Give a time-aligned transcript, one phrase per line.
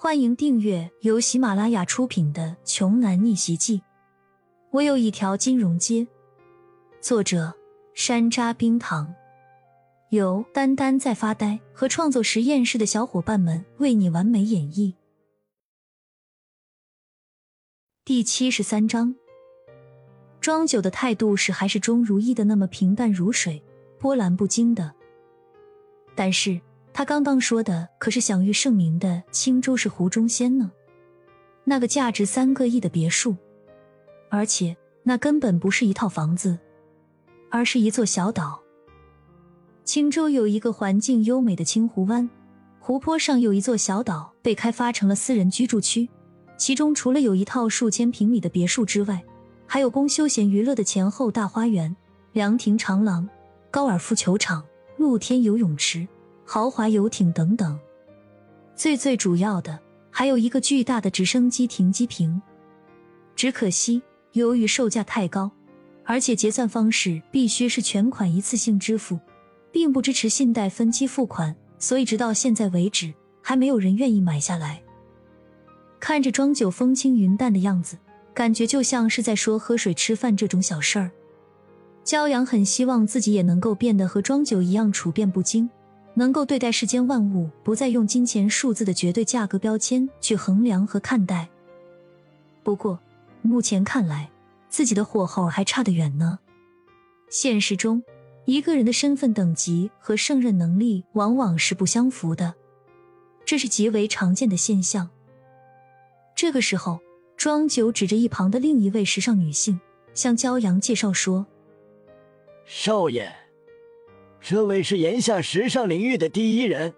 [0.00, 3.78] 欢迎订阅由喜马拉雅出品的《穷男逆袭记》。
[4.70, 6.06] 我有一条金融街。
[7.00, 7.52] 作者：
[7.94, 9.12] 山楂冰糖，
[10.10, 14.94] 由丹丹在发呆和创作实验室的小伙伴们为你完美演绎。
[18.04, 19.16] 第七十三章，
[20.40, 23.60] 庄九的态度是还是钟如意的那么平淡如水、
[23.98, 24.94] 波澜不惊的，
[26.14, 26.60] 但是。
[26.98, 30.72] 他刚刚说的可是享誉盛名的青州市湖中仙呢，
[31.62, 33.36] 那个价值三个亿的别墅，
[34.30, 36.58] 而且那根本不是一套房子，
[37.52, 38.60] 而是一座小岛。
[39.84, 42.28] 青州有一个环境优美的青湖湾，
[42.80, 46.08] 湖泊上有一座小岛被开发成了私人居住区，
[46.56, 49.22] 其中除了有一套数千平米的别墅之外，
[49.68, 51.94] 还有供休闲娱乐的前后大花园、
[52.32, 53.28] 凉亭、长廊、
[53.70, 54.64] 高尔夫球场、
[54.96, 56.04] 露天游泳池。
[56.50, 57.78] 豪华游艇等等，
[58.74, 59.78] 最最主要的
[60.10, 62.40] 还有一个巨大的直升机停机坪。
[63.36, 64.00] 只可惜，
[64.32, 65.50] 由于售价太高，
[66.04, 69.18] 而且结算方式必须是全款一次性支付，
[69.70, 73.12] 并不支持信贷分期付款，所以直到现在为止，
[73.42, 74.82] 还没有人愿意买下来。
[76.00, 77.98] 看着庄九风轻云淡的样子，
[78.32, 81.10] 感觉就像是在说喝水吃饭这种小事儿。
[82.06, 85.68] 骄阳很希望自己也能够变得和庄九一样处变不惊。
[86.18, 91.48] 能够对待世间万物，不再用金钱数字的绝对价格标签去衡量和看待。
[92.64, 92.98] 不过，
[93.40, 94.28] 目前看来，
[94.68, 96.40] 自己的火候还差得远呢。
[97.30, 98.02] 现实中，
[98.46, 102.52] 一个人的身份等级和胜任能力往往是不相符的，
[103.44, 105.08] 这是极为常见的现象。
[106.34, 106.98] 这个时候，
[107.36, 109.78] 庄九指着一旁的另一位时尚女性，
[110.14, 111.46] 向骄阳介绍说
[112.66, 113.32] ：“少爷。”
[114.50, 116.94] 这位是炎夏时尚领域的第一人，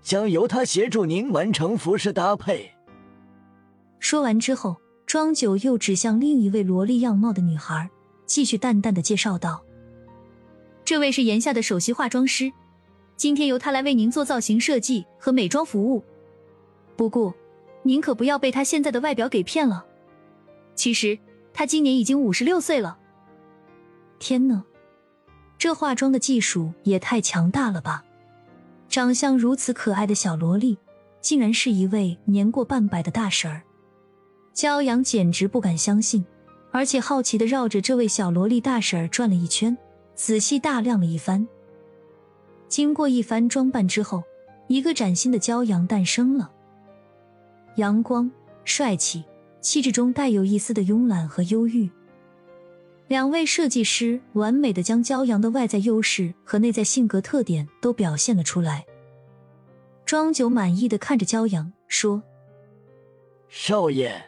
[0.00, 2.72] 将由他协助您完成服饰搭配。
[3.98, 7.90] 说完之后，庄九又指向另一位萝莉样貌的女孩，
[8.24, 9.62] 继续淡淡的介绍道
[10.82, 12.50] ：“这位是炎夏的首席化妆师，
[13.18, 16.02] 今天由他来为您做造型设计和美妆服务。
[16.96, 17.34] 不过，
[17.82, 19.84] 您可不要被他现在的外表给骗了。
[20.74, 21.18] 其实，
[21.52, 22.98] 他今年已经五十六岁了。
[24.18, 24.64] 天呐！”
[25.58, 28.04] 这化妆的技术也太强大了吧！
[28.88, 30.78] 长相如此可爱的小萝莉，
[31.20, 33.62] 竟然是一位年过半百的大婶儿。
[34.54, 36.24] 骄阳简直不敢相信，
[36.70, 39.76] 而且好奇的绕着这位小萝莉大婶儿转了一圈，
[40.14, 41.46] 仔细大量了一番。
[42.68, 44.22] 经过一番装扮之后，
[44.68, 46.50] 一个崭新的骄阳诞生了。
[47.76, 48.30] 阳光、
[48.64, 49.24] 帅气，
[49.60, 51.90] 气质中带有一丝的慵懒和忧郁。
[53.08, 58.84] 两位设计师完美的将骄阳的外在优势和内在性格特点都表现了出来。
[60.04, 62.22] 庄九满意的看着骄阳说
[63.48, 64.26] ：“少爷，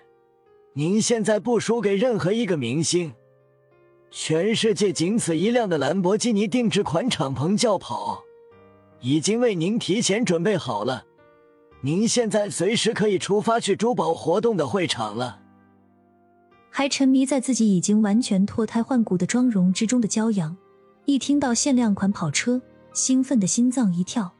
[0.73, 3.13] 您现在不输给任何一个明星，
[4.11, 8.23] 全世界仅此一辆的兰博基尼定制款敞篷轿跑，
[9.01, 11.05] 已经为您提前准备好了，
[11.83, 15.40] 您现在随时可以出发去珠宝活动的会场了。”
[16.71, 20.57] 还沉迷在自己已经完全脱胎换骨的妆容之中的骄阳，
[21.05, 24.33] 一听到限量款跑车，兴奋的心脏一跳。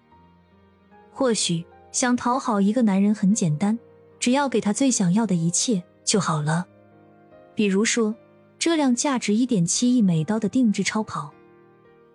[1.13, 3.79] 或许想讨好一个男人很简单，
[4.19, 6.67] 只要给他最想要的一切就好了。
[7.55, 8.15] 比如说
[8.59, 11.33] 这辆价值一点七亿美刀的定制超跑。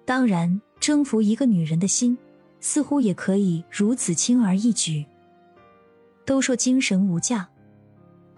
[0.05, 2.17] 当然，征服一个女人的心，
[2.61, 5.05] 似乎也可以如此轻而易举。
[6.25, 7.47] 都说精神无价，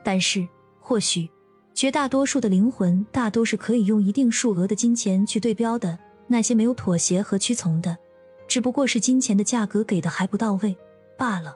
[0.04, 0.46] 但是
[0.82, 1.30] 或许。
[1.78, 6.00] 绝大多数的灵魂，大都是可以用一定数额的金钱去对标的。
[6.26, 7.96] 那些没有妥协和屈从的，
[8.48, 10.76] 只不过是金钱的价格给的还不到位
[11.20, 11.56] 罢了。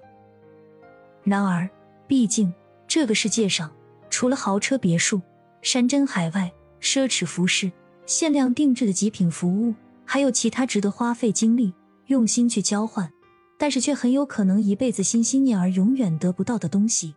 [1.24, 1.68] 然而，
[2.06, 2.54] 毕竟
[2.88, 3.72] 这个世界上，
[4.12, 5.20] 除了豪车别墅、
[5.64, 7.72] 山珍海味、奢侈服饰、
[8.06, 9.74] 限量定制的极品服务，
[10.06, 11.74] 还有其他值得花费精力、
[12.06, 13.12] 用心去交换，
[13.58, 17.16] 但是却很有可能一辈子心心念而永远得不到的东西。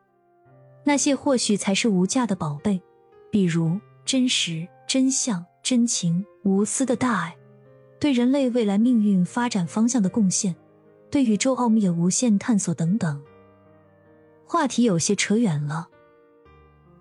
[0.84, 2.80] 那些或许才是无价的宝贝。
[3.34, 7.36] 比如真实、真相、真情、无私的大爱，
[7.98, 10.54] 对人类未来命运发展方向的贡献，
[11.10, 13.20] 对宇宙奥秘的无限探索等等。
[14.46, 15.88] 话题有些扯远了。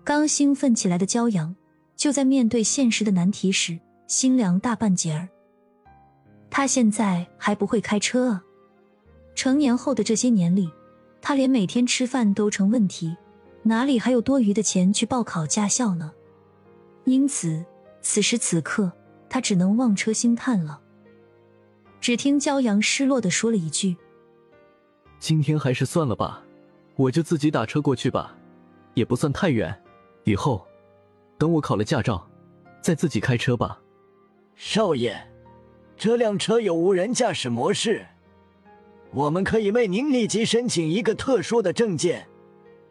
[0.02, 1.54] 刚兴奋起来的骄阳，
[1.94, 3.78] 就在面对现实的难题时
[4.08, 5.28] 心凉大半截儿。
[6.50, 8.44] 他现在还不会开车啊！
[9.36, 10.68] 成年后的这些年里，
[11.22, 13.16] 他连每天吃饭都成问题，
[13.62, 16.12] 哪里还有多余的钱去报考驾校呢？
[17.04, 17.64] 因此，
[18.00, 18.90] 此时此刻，
[19.28, 20.80] 他只能望车兴叹了。
[22.00, 23.96] 只听骄阳失落的说了一句
[25.18, 26.42] ：“今天还是算了吧，
[26.96, 28.36] 我就自己打车过去吧，
[28.94, 29.74] 也不算太远。
[30.24, 30.66] 以后
[31.38, 32.26] 等我考了驾照，
[32.80, 33.80] 再自己开车吧。
[34.54, 35.16] 少爷，
[35.96, 38.06] 这辆车有无人驾驶模式，
[39.12, 42.28] 我们可以为您立即申请一个特殊的证件，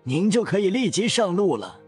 [0.03, 1.81] 您就可以立即上路了。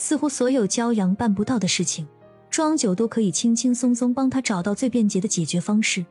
[0.00, 2.08] 似乎所有骄阳办不到的事情，
[2.48, 6.06] 庄九都可以轻轻松松帮他找到最便捷的解决方式。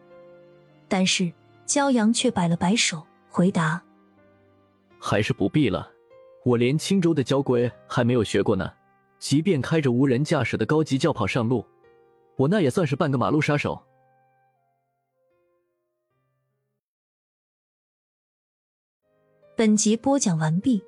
[0.88, 1.34] 但是
[1.66, 3.02] 骄阳却摆了摆手，
[3.32, 3.84] 回答
[5.02, 5.92] ：“还是不必了，
[6.46, 8.72] 我连青州的交规还没有学过呢。
[9.18, 11.66] 即便开着无人驾驶的高级轿跑上路，
[12.38, 13.82] 我那也算是半个马路杀手。”
[19.58, 20.84] 本集播讲完毕，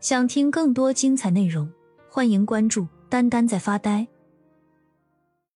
[0.00, 1.70] 想听更多精彩内容。
[2.10, 4.06] 欢迎关注“丹丹在发呆”。